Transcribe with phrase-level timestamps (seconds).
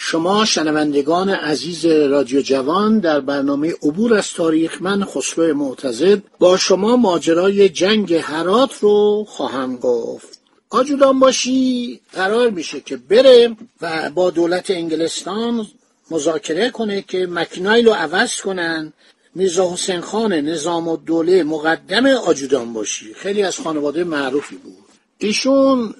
[0.00, 6.96] شما شنوندگان عزیز رادیو جوان در برنامه عبور از تاریخ من خسرو معتزد با شما
[6.96, 10.40] ماجرای جنگ هرات رو خواهم گفت.
[10.70, 15.66] آجودان باشی قرار میشه که بره و با دولت انگلستان
[16.10, 18.92] مذاکره کنه که مکنایل رو عوض کنن.
[19.34, 23.14] میرزا حسین خان نظام الدوله مقدم آجودان باشی.
[23.14, 24.84] خیلی از خانواده معروفی بود.
[25.18, 25.94] ایشون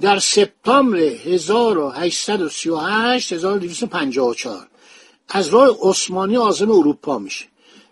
[0.00, 4.66] در سپتامبر 1838 1254
[5.28, 7.44] از راه عثمانی عازم اروپا میشه.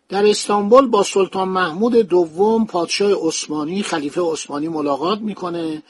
[0.08, 5.82] در استانبول با سلطان محمود دوم پادشاه عثمانی خلیفه عثمانی ملاقات می‌کنه.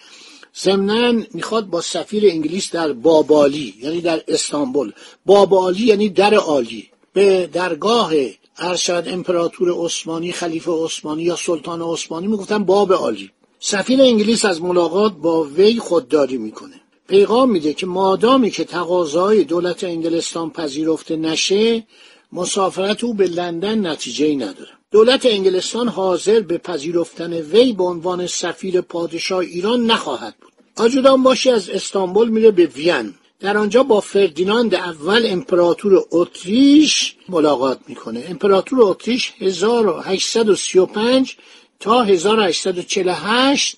[0.62, 4.92] ضمنا می‌خواد با سفیر انگلیس در بابالی یعنی در استانبول.
[5.26, 6.88] بابالی یعنی در عالی.
[7.12, 8.12] به درگاه
[8.58, 13.30] ارشد امپراتور عثمانی خلیفه عثمانی یا سلطان عثمانی می‌گفتن باب عالی.
[13.60, 16.80] سفیر انگلیس از ملاقات با وی خودداری می‌کنه.
[17.08, 21.86] پیغام میده که مادامی که تقاضای دولت انگلستان پذیرفته نشه
[22.32, 24.70] مسافرت او به لندن نتیجه ای نداره.
[24.90, 30.52] دولت انگلستان حاضر به پذیرفتن وی به عنوان سفیر پادشاه ایران نخواهد بود.
[30.76, 33.14] آجودان باشی از استانبول میره به وین.
[33.40, 38.24] در آنجا با فردیناند اول امپراتور اتریش ملاقات می‌کنه.
[38.28, 41.36] امپراتور اتریش 1835
[41.80, 43.76] تا 1848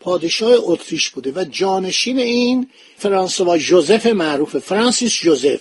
[0.00, 5.60] پادشاه اتریش بوده و جانشین این فرانسوا جوزف معروف فرانسیس جوزف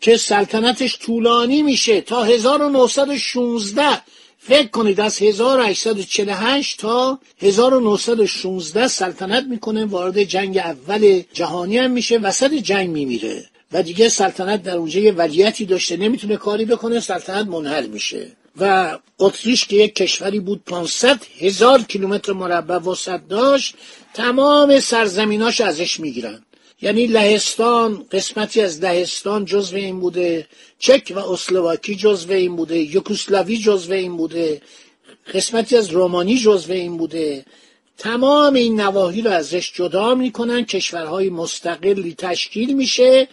[0.00, 4.02] که سلطنتش طولانی میشه تا 1916
[4.38, 12.52] فکر کنید از 1848 تا 1916 سلطنت می‌کنه وارد جنگ اول جهانی هم میشه وسط
[12.54, 13.44] جنگ میمیره.
[13.72, 18.32] و دیگه سلطنت در اونجا یه ولیتی داشته نمی‌تونه کاری بکنه سلطنت منحل میشه.
[18.60, 23.74] و اتریش که یک کشوری بود 500 هزار کیلومتر مربع وسط داشت
[24.14, 26.44] تمام سرزمیناش ازش می‌گیرن.
[26.82, 30.46] یعنی لهستان قسمتی از لهستان جزو این بوده
[30.78, 34.62] چک و اسلواکی جزو این بوده یوکوسلاوی جزو این بوده
[35.34, 37.44] قسمتی از رومانی جزو این بوده.
[37.98, 43.28] تمام این نواحی رو ازش جدا می‌کنن کشورهای مستقلی تشکیل میشه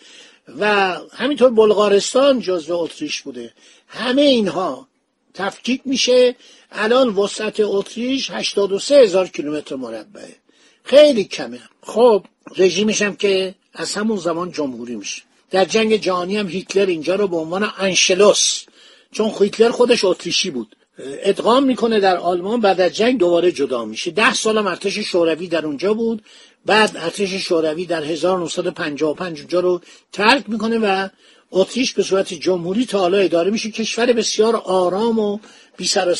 [0.60, 3.54] و همینطور بلغارستان جزو اتریش بوده.
[3.88, 4.88] همه اینها
[5.34, 6.36] تفکیک میشه.
[6.72, 10.36] الان وسعت اتریش 83 هزار کیلومتر مربعه.
[10.84, 11.60] خیلی کمه.
[11.84, 12.26] خب
[12.58, 15.22] رژیمش هم که از همون زمان جمهوری میشه.
[15.52, 18.64] در جنگ جهانی هم هیتلر اینجا رو به عنوان انشلوس
[19.12, 24.12] چون هیتلر خودش اتریشی بود ادغام می‌کنه در آلمان بعد از جنگ دوباره جدا میشه.
[24.12, 26.22] ده سال هم ارتش شوروی در اونجا بود.
[26.66, 29.82] بعد ارتش شوروی در 1955 اونجا رو
[30.12, 31.08] ترک می‌کنه و
[31.52, 33.72] اتریش به صورت جمهوری تا حالا اداره میشه.
[33.72, 35.40] کشور بسیار آرام و
[35.78, 36.16] بی سر و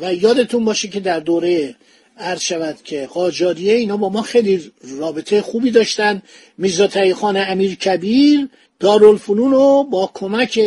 [0.00, 1.76] و یادتون باشه که در دوره
[2.18, 6.22] عرض شود که قاجاریه اینا با ما خیلی رابطه خوبی داشتن.
[6.58, 8.48] میرزا خان امیر کبیر
[8.80, 10.60] دارالفنون رو با کمک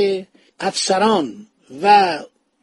[0.59, 1.47] افسران
[1.81, 2.19] و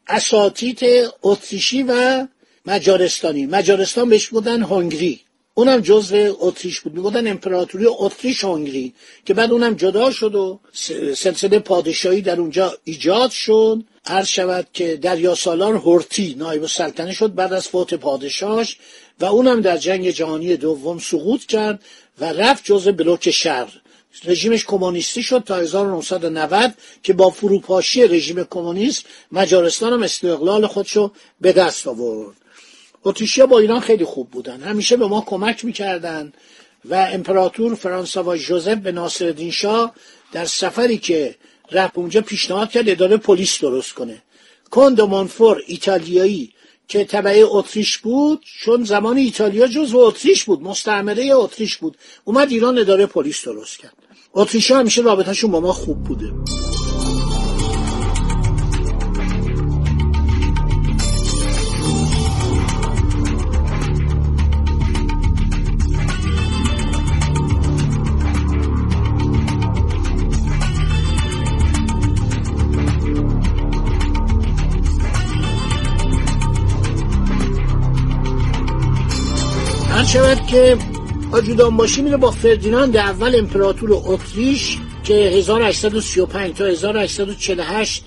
[0.08, 0.80] اساتید
[1.22, 2.26] اتریشی و
[2.66, 3.46] مجارستانی.
[3.46, 5.20] مجارستان بهش بودن هنگری.
[5.54, 6.94] اونم جزو اتریش بود.
[6.94, 10.60] می‌گفتن امپراتوری اتریش هنگری که بعد اونم جدا شد و
[11.14, 13.82] سلسله پادشاهی در اونجا ایجاد شد.
[14.06, 18.78] عرض شود که دریا سالار هورتی نایب السلطنه شد بعد از فوت پادشاهش
[19.20, 21.84] و اونم در جنگ جهانی دوم سقوط کرد
[22.20, 23.68] و رفت جزو بلوک شرق
[24.24, 31.52] رژیمش کمونیستی شد تا 1990 که با فروپاشی رژیم کمونیست مجارستان هم استقلال خودشو به
[31.52, 32.41] دست آورد.
[33.04, 34.60] اتریشیا با ایران خیلی خوب بودن.
[34.60, 36.32] همیشه به ما کمک می‌کردن
[36.84, 39.94] و امپراتور فرانسوا جوزف به ناصرالدین شاه
[40.32, 41.34] در سفری که
[41.70, 44.22] رفت اونجا پیشنهاد کرد اداره پلیس درست کنه.
[44.70, 45.00] کند
[45.66, 46.52] ایتالیایی
[46.88, 52.78] که تبعه اتریش بود چون زمان ایتالیا جزو اتریش بود مستعمره اتریش بود اومد ایران
[52.78, 53.94] اداره پلیس درست کرد.
[54.34, 56.32] اتریشا همیشه رابطهشون با ما خوب بوده.
[80.04, 80.78] شود که
[81.32, 88.04] آجودان باشی میره با فردیناند اول امپراتور اتریش که 1835 تا 1848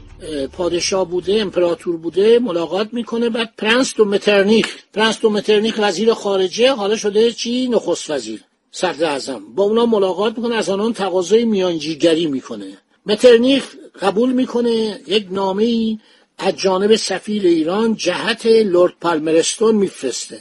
[0.53, 3.29] پادشاه بوده امپراتور بوده ملاقات می‌کنه.
[3.29, 8.41] بعد پرنس دو مترنیخ پرنس دو مترنیخ وزیر خارجه حالا شده چی؟ نخست وزیر
[8.71, 9.41] صدر اعظم.
[9.55, 12.77] با اونا ملاقات می‌کنه از آنان تقاضای میانجیگری می‌کنه.
[13.05, 13.63] مترنیخ
[14.01, 15.97] قبول می‌کنه یک نامه
[16.37, 20.39] از جانب سفیر ایران جهت لورد پالمرستون میفرسته.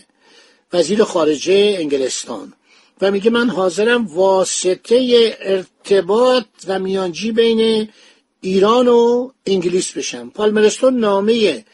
[0.74, 2.52] وزیر خارجه انگلستان.
[3.00, 7.88] و میگه من حاضرم واسطه ارتباط و میانجی بین
[8.40, 10.30] ایران و انگلیس بشم.
[10.30, 11.64] پالمرستون نامه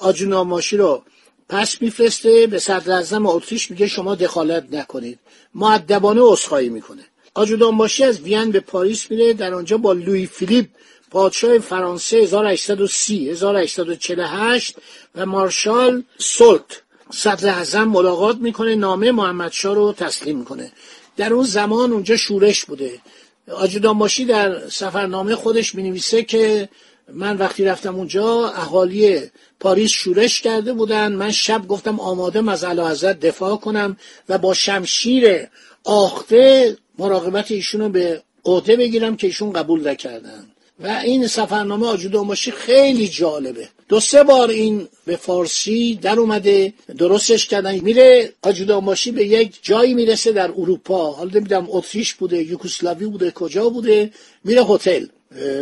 [0.00, 1.02] آجوناماشی رو
[1.48, 5.18] پس میفرسته به صدر اتریش میگه شما دخالت نکنید.
[5.54, 7.02] معدبانه عذرخواهی می‌کنه.
[7.34, 10.66] آجودانباشی از وین به پاریس میره در آنجا با لوی فیلیپ
[11.10, 14.76] پادشاه فرانسه 1830 1848
[15.14, 20.72] و مارشال سولت صدر اعظم ملاقات می‌کنه نامه محمدشاه رو تسلیم می‌کنه.
[21.16, 22.90] در اون زمان اونجا شورش بوده.
[23.52, 26.68] آجودانباشی در سفرنامه خودش می‌نویسه که
[27.12, 29.20] من وقتی رفتم اونجا اهالی
[29.60, 31.12] پاریس شورش کرده بودن.
[31.12, 33.96] من شب گفتم آماده از حضرت دفاع کنم
[34.28, 35.46] و با شمشیر
[35.84, 40.50] آخته مراقبت ایشون رو به عهده بگیرم که ایشون قبول نکردن.
[40.80, 43.68] و این سفرنامه آجود باشی خیلی جالبه.
[43.88, 47.78] دو سه بار این به فارسی در اومده درستش کردن.
[47.78, 51.10] میره آجود باشی به یک جایی می‌رسه در اروپا.
[51.12, 54.10] حالا نمی‌دونم اتریش بوده یوگسلاوی بوده کجا بوده.
[54.44, 55.06] میره هتل.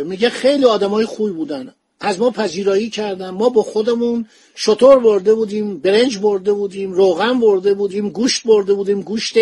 [0.05, 1.73] میگه خیلی آدمای خوبی بودن.
[1.99, 3.29] از ما پذیرایی کردن.
[3.29, 4.25] ما با خودمون
[4.55, 9.33] شطور برده بودیم برنج برده بودیم روغن برده بودیم گوشت برده بودیم گوشت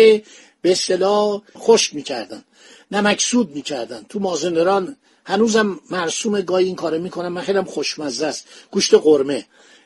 [0.62, 2.44] به اصطلاح خشک می‌کردن.
[2.90, 4.00] نمکسود می‌کردن.
[4.08, 4.96] تو مازندران
[5.28, 7.32] هنوزم مرسوم گاهی این کارو می‌کنم.
[7.32, 8.48] من خیلی خوشمزه است.
[8.70, 9.44] گوشت قرمه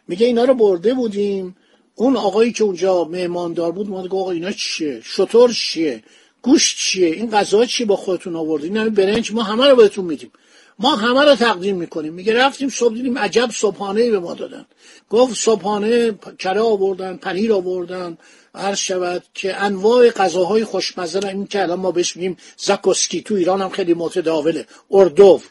[0.08, 1.56] میگه اینا رو برده بودیم.
[1.94, 6.02] اون آقایی که اونجا مهماندار بود ما آقا اینا چیه؟ شطور چیه؟
[6.42, 10.30] گوشت چیه؟ این غذا چیه با خودتون آوردین؟ این برنج ما همه رو بهتون میدیم.
[10.78, 12.12] ما همه رو تقدیم می‌کنیم.
[12.14, 14.66] میگه رفتیم صبح دیدیم عجب صبحانه به ما دادن.
[15.10, 18.18] گفت صبحانه کره آوردن؟ پنیر آوردن.
[18.54, 23.62] عرض شود که انواع غذاهای خوشمزه این که الان ما بهش میگیم زکوسکی تو ایران
[23.62, 24.66] هم خیلی متداوله.
[24.90, 25.48] اردوف.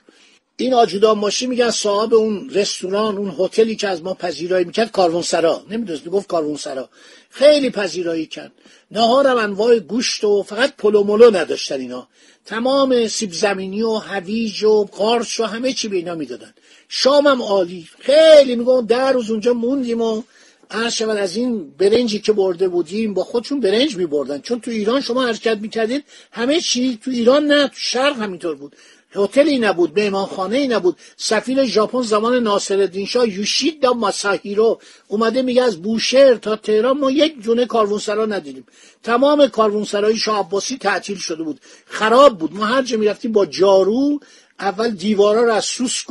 [0.57, 5.63] این آجودان ماشی میگن صاحب اون رستوران اون هتلی که از ما پذیرایی می‌کرد کاروانسرا.
[5.69, 6.89] نمی‌دونست می‌گفت کاروانسرا.
[7.29, 8.51] خیلی پذیرایی کرد.
[8.91, 12.07] نهارم انواع گوشت و فقط پلومولو نداشتن اینا.
[12.46, 16.54] تمام سیب زمینی و هویج و قارچ و همه چی به اینا می‌دادن.
[16.90, 17.88] شامم عالی.
[18.00, 20.24] خیلی میگم در روز اونجا موندیم و
[20.72, 24.72] عرض شود از این برنجی که برده بودیم با خودشون برنج می بردن چون تو
[24.72, 28.76] ایران شما حرکت می‌کردید همه چی تو ایران نه تو شرق همینطور بود.
[29.16, 30.98] هتلی نبود مهمانخانه ای نبود.
[31.18, 37.42] سفیر ژاپن زمان ناصرالدین شاه یوشیدا ماساهیرو اومده میگه از بوشهر تا تهران ما یک
[37.42, 38.66] جونه کاروانسرا ندیدیم.
[39.04, 41.60] تمام کاروانسرای شاه عباسی تعطیل شده بود.
[41.86, 42.54] خراب بود.
[42.54, 44.19] ما هر جا می‌رفتیم با جارو
[44.60, 46.07] اول دیوارا رو از سوسک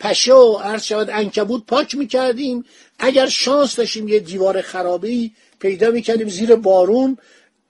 [0.00, 2.64] پشه و عرض شود انکبود پاک می‌کردیم.
[2.98, 7.18] اگر شانس داشتیم یه دیوار خرابی پیدا می‌کردیم زیر بارون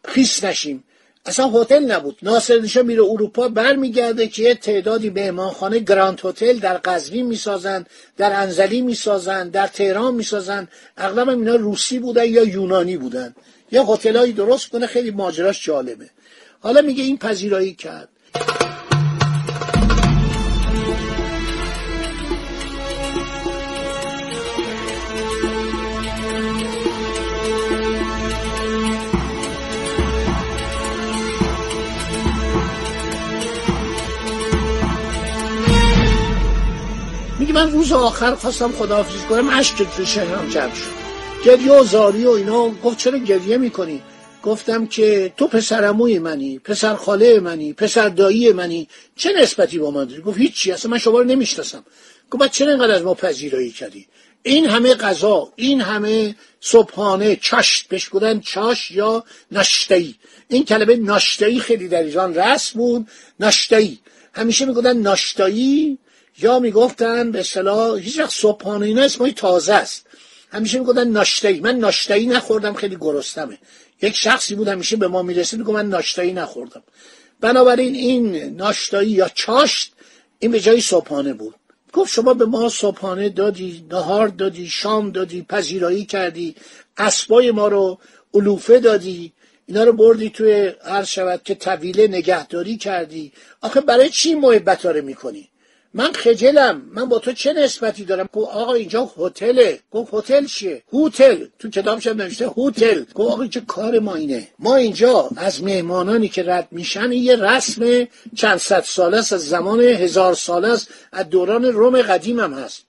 [0.05, 0.85] خیس نشیم.
[1.27, 2.19] اصلا هتل نبود.
[2.23, 8.81] ناصر میره اروپا برمیگرده که یه تعدادی مهمانخانه گراند هتل در قزوین می‌سازن در انزلی
[8.81, 10.69] می‌سازن در تهران می‌سازن.
[10.97, 13.35] اغلب اینا روسی بودن یا یونانی بودن.
[13.73, 16.11] یا هتلایی درست کنه خیلی ماجراش جالبه.
[16.61, 18.09] حالا میگه این پذیرایی کرد.
[37.55, 40.91] من روز آخر خواستم خداحافظی کنم عشق تو شهرم جمع شد.
[41.45, 42.69] گریه و زاری و اینا.
[42.69, 44.03] گفت چرا گریه می‌کنی؟
[44.43, 48.89] گفتم که تو پسرموی منی پسر خاله منی پسر دایی منی.
[49.17, 51.85] چه نسبتی با من داری؟ گفت هیچی اصلا من شما رو نمی‌شناسم.
[52.31, 54.07] گفت چرا اینقدر از ما پذیرایی کردی؟
[54.43, 60.15] این همه غذا این همه صبحانه چاشت بهش گفتن چاش یا ناشتایی
[60.49, 63.09] این کلمه ناشتایی خیلی در ایران رسم بود.
[63.41, 63.99] ناشتایی
[64.33, 65.99] همیشه می‌گفتن ناشتایی
[66.39, 70.07] یا می‌گفتن به اصطلاح هیچ وقت صبحانه اینا اسمای تازه است.
[70.53, 73.59] همیشه می‌گفتن ناشتایی من ناشتایی نخوردم خیلی گرستمه
[74.03, 76.83] یک شخصی بود همیشه به ما می‌رسید میگه من ناشتایی نخوردم.
[77.41, 79.93] بنابراین این ناشتایی یا چاشت
[80.39, 81.55] این به جای صبحانه بود.
[81.93, 86.55] گفت شما به ما صبحانه دادی نهار دادی شام دادی پذیرایی کردی
[86.97, 87.99] اسبای ما رو
[88.35, 89.33] علوفه دادی
[89.67, 93.33] اینا رو بردی توی هر شود که طویله نگهداری کردی.
[93.61, 95.49] آخه برای چی محبت رو می‌کنی؟
[95.95, 96.83] من خجلم.
[96.93, 101.45] من با تو چه نسبتی دارم؟ گفت آقا اینجا هتله گفت هتل چیه؟ هتل.
[101.59, 103.01] تو کتابش هم نوشته هتل.
[103.15, 108.07] گفت آقا چه کار ما اینه؟ ما اینجا از مهمانانی که رد میشن یه رسم
[108.37, 112.83] چند صد ساله است از زمان هزار ساله است از دوران روم قدیم هم هست.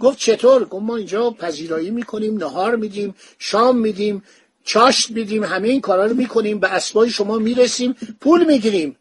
[0.00, 4.22] گفت چطور؟ گفت ما اینجا پذیرایی می‌کنیم نهار میدیم شام میدیم
[4.64, 8.96] چاشت میدیم همه این کارا رو می‌کنیم به اسبای شما می‌رسیم پول می‌گیریم.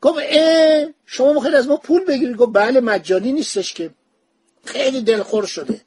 [0.00, 2.36] گفت اه شما می‌خواید از ما پول بگیرید.
[2.36, 3.90] گفت بله مجانی نیستش که.
[4.64, 5.80] خیلی دلخور شده.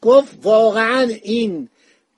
[0.00, 1.68] گفت واقعا این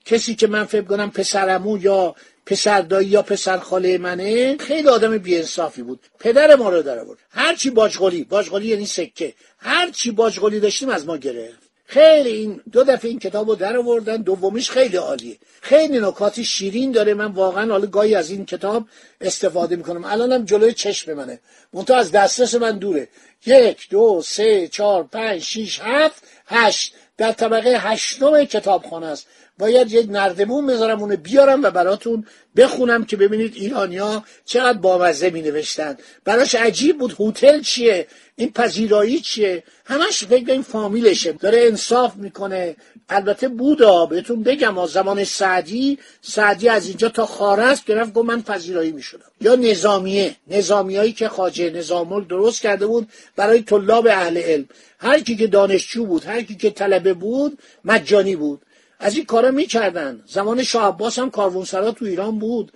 [0.05, 2.15] کسی که من فکر کنم پسرمو یا
[2.45, 5.99] پسر دایی یا پسر خاله منه خیلی آدم بیانصافی بود.
[6.19, 9.33] پدر ما رو داره بود هرچی باجغلی باجغلی یعنی سکه.
[9.57, 11.68] هرچی باجغلی داشتیم از ما گرفت.
[11.91, 15.37] خیلی این دو دفعه این کتاب رو در آوردن دومیش خیلی عالیه.
[15.61, 17.13] خیلی نکات شیرین داره.
[17.13, 18.87] من واقعا حالا گاهی از این کتاب
[19.21, 20.03] استفاده می‌کنم.
[20.03, 21.39] الانم جلوی چشم منه.
[21.73, 23.07] منتها از دسترس من دوره.
[23.45, 26.93] یک دو سه چهار پنج شیش هفت هشت.
[27.17, 29.27] در طبقه هشتم کتابخانه است.
[29.59, 32.25] باید یک نردمون بذارم اونو بیارم و براتون
[32.57, 39.19] بخونم که ببینید ایرانیا چقدر بامزه می نوشتن براش عجیب بود هتل چیه؟ این پذیرایی
[39.19, 41.31] چیه؟ همش فکر این فامیلشه.
[41.31, 42.75] داره انصاف می‌کنه.
[43.09, 48.41] البته بودا بهتون بگم از زمان سعدی سعدی از اینجا تا خارست گرفت گفت من
[48.41, 49.31] پذیرایی می‌شدم.
[49.41, 50.35] یا نظامیه.
[50.47, 54.65] نظامیایی که خاجه نظامل درست کرده بود برای طلاب اهل علم.
[54.99, 58.61] هر کی که دانشجو بود هر کی که طلبه بود مجانی بود.
[58.99, 60.23] از این کارا می‌کردن.
[60.27, 62.71] زمان شاه عباس هم کاروانسرا تو ایران بود.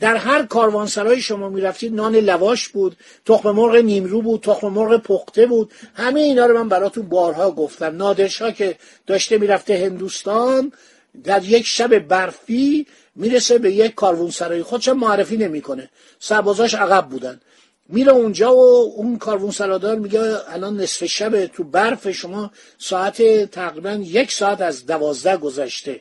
[0.00, 5.46] در هر کاروانسرای شما می‌رفتید نان لواش بود تخم مرغ نیمرو بود تخم مرغ پخته
[5.46, 5.72] بود.
[5.94, 7.96] همه اینا رو من براتون بارها گفتم.
[7.96, 10.72] نادرشاه که داشته می‌رفته هندوستان
[11.24, 14.62] در یک شب برفی می‌رسه به یک کاروانسرای.
[14.62, 15.90] خودش معرفی نمی‌کنه.
[16.20, 17.40] سربازاش عقب بودن.
[17.88, 23.90] میره اونجا و اون کاروان سرادار میگه الان نصف شب تو برف شما ساعت تقریبا
[23.90, 26.00] یک ساعت از دوازده گذشته.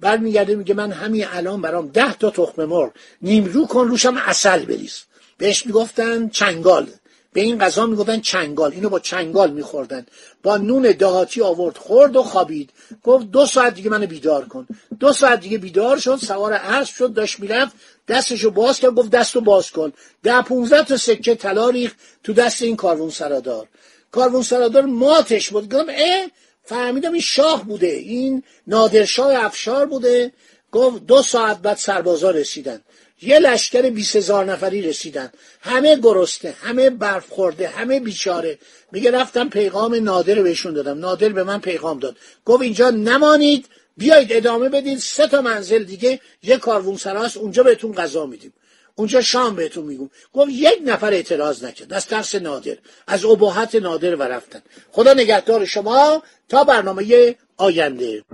[0.00, 2.90] برمیگرده میگه من همین الان برام ده تا تخم مرغ
[3.22, 5.02] نیمرو کن روشم اصل بریز.
[5.38, 6.86] بهش می‌گفتن چنگال.
[7.32, 8.72] به این غذا می‌گفتن چنگال.
[8.72, 10.06] اینو با چنگال میخوردن.
[10.42, 12.70] با نون دهاتی آورد خورد و خوابید.
[13.04, 14.66] گفت دو ساعت دیگه منو بیدار کن.
[15.00, 17.72] دو ساعت دیگه بیدار شد سوار اسب شد داشت می‌رفت
[18.10, 19.92] دستشو باز کرد گفت دستو باز کن.
[20.22, 23.68] ده پونزده تا سکه طلا ریخت تو دست این کاروان سرادار.
[24.10, 25.74] کاروان سرادار ماتش بود.
[25.74, 26.26] گفتم اه
[26.64, 27.86] فهمیدم این شاه بوده.
[27.86, 30.32] این نادرشاه افشار بوده.
[30.72, 32.80] گفت دو ساعت بعد سربازا رسیدن.
[33.22, 35.32] یه لشکر بیس هزار نفری رسیدن.
[35.60, 38.58] همه گرسته همه برف خورده همه بیچاره.
[38.92, 40.98] میگه رفتم پیغام نادر بهشون دادم.
[40.98, 42.16] نادر به من پیغام داد.
[42.44, 43.66] گفت اینجا نمانید.
[43.96, 48.52] بیایید ادامه بدید سه تا منزل دیگه یه کاروون سراست اونجا بهتون غذا میدیم.
[48.94, 50.10] اونجا شام بهتون میگم.
[50.32, 51.92] گفت یک نفر اعتراض نکرد.
[51.92, 52.76] از ترس نادر.
[53.06, 54.62] از ابهت نادر و رفتن.
[54.92, 56.22] خدا نگهدار شما.
[56.48, 58.24] تا برنامه آینده.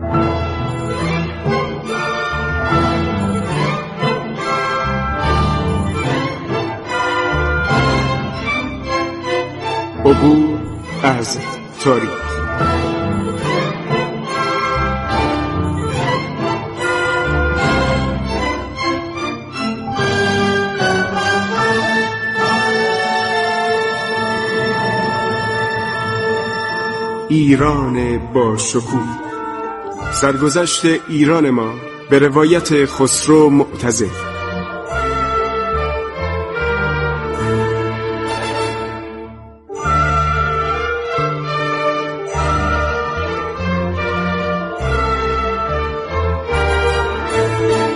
[10.04, 10.58] عبور
[11.02, 11.38] از
[11.84, 12.85] تاریخ.
[27.36, 29.08] ایران با شکوه.
[30.12, 31.74] سرگذشت ایران ما
[32.10, 34.10] به روایت خسرو معتزد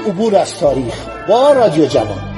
[0.07, 0.95] عبور از تاریخ
[1.29, 2.30] با رادیو جوان.